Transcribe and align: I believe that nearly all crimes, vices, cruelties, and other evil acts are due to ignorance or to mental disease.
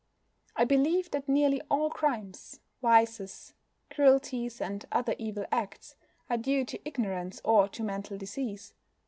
I 0.55 0.65
believe 0.65 1.11
that 1.11 1.29
nearly 1.29 1.61
all 1.69 1.91
crimes, 1.91 2.59
vices, 2.81 3.53
cruelties, 3.91 4.59
and 4.59 4.83
other 4.91 5.13
evil 5.19 5.45
acts 5.51 5.95
are 6.27 6.37
due 6.37 6.65
to 6.65 6.79
ignorance 6.83 7.39
or 7.43 7.67
to 7.67 7.83
mental 7.83 8.17
disease. 8.17 8.73